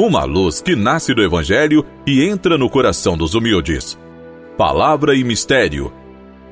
[0.00, 3.98] uma luz que nasce do Evangelho e entra no coração dos humildes.
[4.56, 5.92] Palavra e Mistério.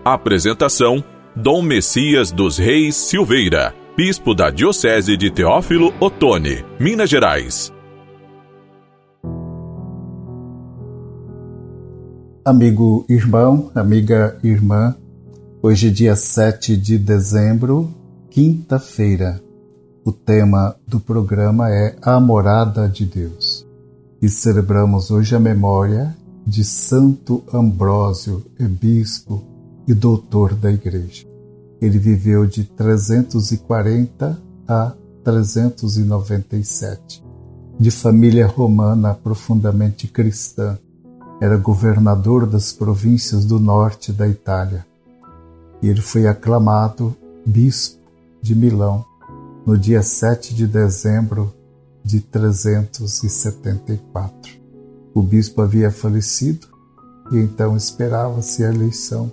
[0.05, 1.03] Apresentação:
[1.35, 7.73] Dom Messias dos Reis Silveira, Bispo da Diocese de Teófilo Otoni, Minas Gerais.
[12.45, 14.95] Amigo irmão, amiga irmã,
[15.62, 17.95] hoje, dia 7 de dezembro,
[18.30, 19.48] quinta-feira.
[20.09, 23.68] O tema do programa é A Morada de Deus.
[24.22, 26.16] E celebramos hoje a memória
[26.46, 29.43] de Santo Ambrósio, bispo
[29.86, 31.26] e doutor da Igreja.
[31.79, 37.22] Ele viveu de 340 a 397.
[37.78, 40.78] De família romana profundamente cristã,
[41.38, 44.86] era governador das províncias do norte da Itália.
[45.83, 48.00] E ele foi aclamado bispo
[48.41, 49.05] de Milão
[49.69, 51.53] no dia 7 de dezembro
[52.03, 54.58] de 374.
[55.12, 56.66] O bispo havia falecido
[57.30, 59.30] e então esperava-se a eleição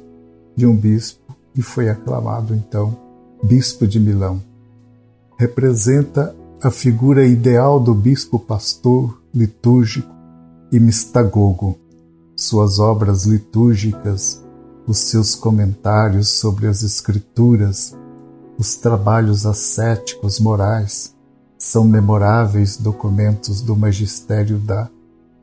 [0.54, 2.98] de um bispo e foi aclamado então
[3.42, 4.44] bispo de Milão.
[5.40, 10.14] Representa a figura ideal do bispo pastor, litúrgico
[10.70, 11.80] e mistagogo.
[12.36, 14.44] Suas obras litúrgicas,
[14.86, 17.96] os seus comentários sobre as escrituras,
[18.58, 21.14] os trabalhos ascéticos morais
[21.58, 24.90] são memoráveis documentos do magistério da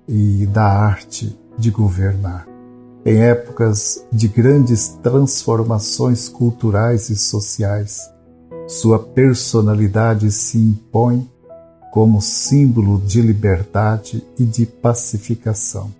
[0.08, 2.46] e da arte de governar.
[3.04, 8.00] Em épocas de grandes transformações culturais e sociais,
[8.68, 11.28] sua personalidade se impõe
[11.92, 15.90] como símbolo de liberdade e de pacificação.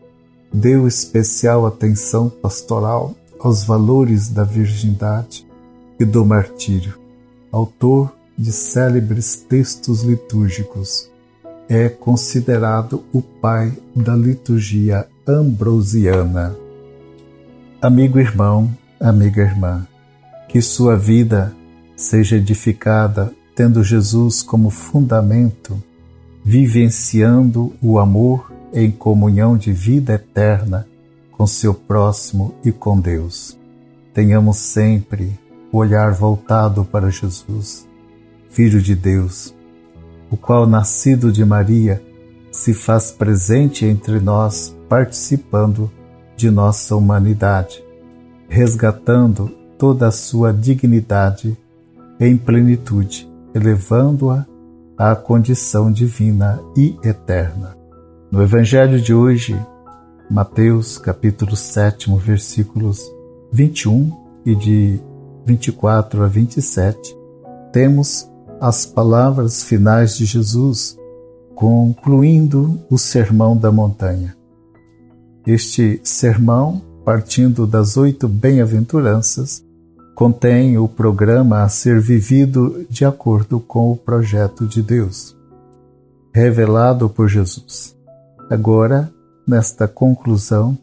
[0.53, 5.47] Deu especial atenção pastoral aos valores da virgindade
[5.99, 7.02] e do martírio
[7.53, 11.11] autor de célebres textos litúrgicos,
[11.69, 16.56] é considerado o pai da liturgia ambrosiana.
[17.80, 19.86] Amigo irmão, amiga irmã,
[20.48, 21.55] que sua vida
[21.95, 25.80] seja edificada tendo Jesus como fundamento,
[26.45, 30.89] vivenciando o amor em comunhão de vida eterna
[31.30, 33.58] com seu próximo e com Deus.
[34.14, 35.39] Tenhamos sempre
[35.73, 37.89] o olhar voltado para Jesus,
[38.51, 39.55] Filho de Deus,
[40.31, 42.03] o qual, nascido de Maria,
[42.51, 45.91] se faz presente entre nós, participando
[46.37, 47.83] de nossa humanidade,
[48.47, 51.57] resgatando toda a sua dignidade
[52.21, 54.47] em plenitude, elevando-a
[54.99, 57.75] à condição divina e eterna.
[58.31, 59.59] No Evangelho de hoje,
[60.31, 63.01] Mateus capítulo 7, versículos
[63.51, 64.13] 21
[64.45, 65.01] e de
[65.45, 67.17] 24 a 27,
[67.73, 68.30] temos
[68.61, 70.97] as palavras finais de Jesus,
[71.55, 74.36] concluindo o Sermão da Montanha.
[75.47, 79.64] Este sermão, partindo das oito bem-aventuranças,
[80.14, 85.36] contém o programa a ser vivido de acordo com o projeto de Deus,
[86.33, 87.97] revelado por Jesus.
[88.48, 89.13] Agora,
[89.47, 90.79] nesta conclusão,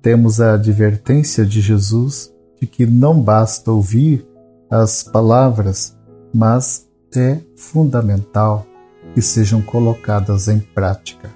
[0.00, 4.26] temos a advertência de Jesus de que não basta ouvir
[4.70, 5.96] as palavras,
[6.32, 8.66] mas é fundamental
[9.14, 11.30] que sejam colocadas em prática.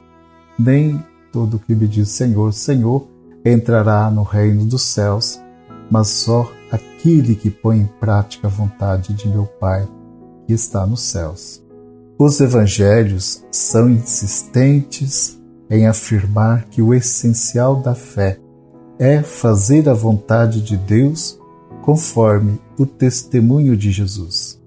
[0.59, 1.03] Nem
[1.33, 3.09] todo que me diz Senhor, Senhor
[3.45, 5.41] entrará no reino dos céus,
[5.91, 9.89] mas só aquele que põe em prática a vontade de meu Pai
[10.47, 11.63] que está nos céus.
[12.19, 18.39] Os evangelhos são insistentes em afirmar que o essencial da fé
[18.99, 21.39] é fazer a vontade de Deus
[21.83, 24.61] conforme o testemunho de Jesus.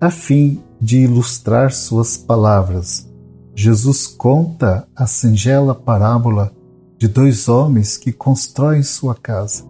[0.00, 3.08] A fim de ilustrar suas palavras,
[3.54, 6.52] Jesus conta a singela parábola
[6.96, 9.64] de dois homens que constroem sua casa.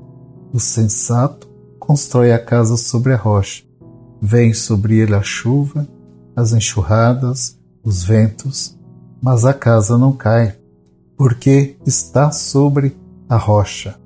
[0.53, 1.49] O sensato
[1.79, 3.65] constrói a casa sobre a rocha.
[4.21, 5.89] Vem sobre ele a chuva,
[6.35, 8.78] as enxurradas, os ventos,
[9.22, 10.57] mas a casa não cai,
[11.16, 12.97] porque está sobre
[13.28, 13.98] a rocha.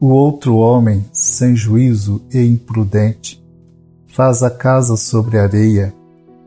[0.00, 3.42] O outro homem, sem juízo e imprudente,
[4.06, 5.94] faz a casa sobre areia,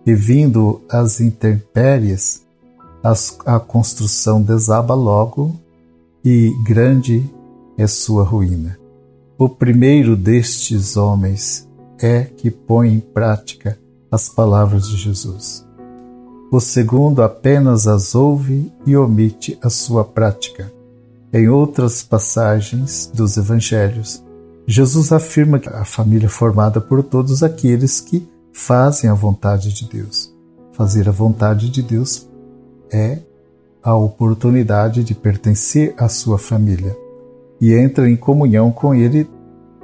[0.05, 2.45] e vindo as intempéries,
[3.45, 5.55] a construção desaba logo,
[6.23, 7.23] e grande
[7.77, 8.77] é sua ruína.
[9.37, 11.67] O primeiro destes homens
[11.99, 13.77] é que põe em prática
[14.11, 15.65] as palavras de Jesus.
[16.51, 20.71] O segundo apenas as ouve e omite a sua prática.
[21.33, 24.23] Em outras passagens dos evangelhos,
[24.65, 29.89] Jesus afirma que a família é formada por todos aqueles que fazem a vontade de
[29.89, 30.33] Deus.
[30.71, 32.29] Fazer a vontade de Deus
[32.89, 33.19] é
[33.83, 36.95] a oportunidade de pertencer à sua família
[37.59, 39.29] e entra em comunhão com ele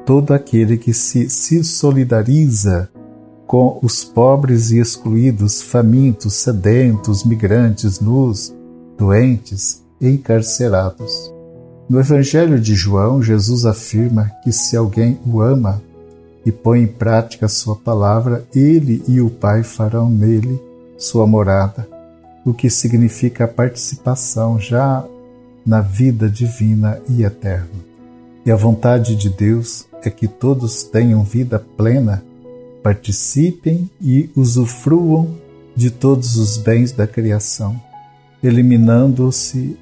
[0.05, 2.89] todo aquele que se, se solidariza
[3.45, 8.55] com os pobres e excluídos, famintos, sedentos, migrantes, nus,
[8.97, 11.33] doentes encarcerados.
[11.89, 15.81] No Evangelho de João, Jesus afirma que se alguém o ama
[16.45, 20.59] e põe em prática sua palavra, ele e o Pai farão nele
[20.97, 21.87] sua morada,
[22.45, 25.05] o que significa a participação já
[25.65, 27.69] na vida divina e eterna.
[28.45, 32.23] E a vontade de Deus é que todos tenham vida plena,
[32.81, 35.29] participem e usufruam
[35.75, 37.79] de todos os bens da criação,
[38.43, 39.77] eliminando-se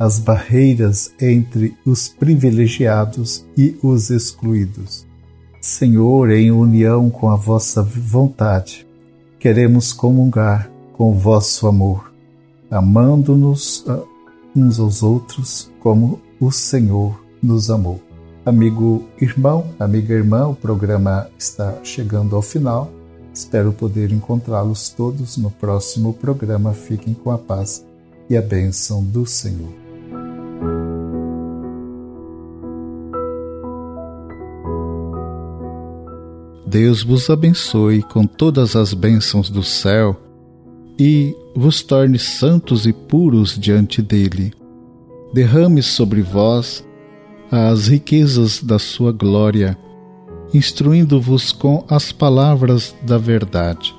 [0.00, 5.06] as barreiras entre os privilegiados e os excluídos.
[5.60, 8.86] Senhor, em união com a vossa vontade,
[9.38, 12.10] queremos comungar com o vosso amor,
[12.70, 14.00] amando-nos ah,
[14.56, 18.00] uns aos outros como o Senhor nos amou.
[18.46, 22.90] Amigo irmão, amiga irmã, o programa está chegando ao final.
[23.34, 26.72] Espero poder encontrá-los todos no próximo programa.
[26.72, 27.84] Fiquem com a paz
[28.30, 29.79] e a bênção do Senhor.
[36.70, 40.16] Deus vos abençoe com todas as bênçãos do céu
[40.96, 44.52] e vos torne santos e puros diante dele.
[45.34, 46.86] Derrame sobre vós
[47.50, 49.76] as riquezas da sua glória,
[50.54, 53.92] instruindo-vos com as palavras da verdade,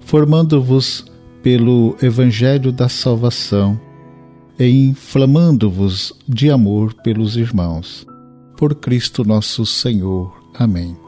[0.00, 1.06] formando-vos
[1.42, 3.80] pelo Evangelho da salvação
[4.58, 8.06] e inflamando-vos de amor pelos irmãos.
[8.54, 10.36] Por Cristo nosso Senhor.
[10.54, 11.07] Amém.